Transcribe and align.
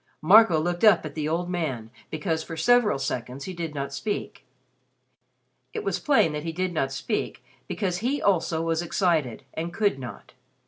Marco 0.23 0.59
looked 0.59 0.83
up 0.83 1.05
at 1.05 1.13
the 1.13 1.29
old 1.29 1.47
man 1.47 1.91
because 2.09 2.41
for 2.41 2.57
several 2.57 2.97
seconds 2.97 3.45
he 3.45 3.53
did 3.53 3.75
not 3.75 3.93
speak. 3.93 4.47
It 5.73 5.83
was 5.83 5.99
plain 5.99 6.33
that 6.33 6.41
he 6.41 6.51
did 6.51 6.73
not 6.73 6.91
speak 6.91 7.45
because 7.67 7.97
he 7.99 8.19
also 8.19 8.63
was 8.63 8.81
excited, 8.81 9.43
and 9.53 9.71
could 9.71 9.99
not. 9.99 10.33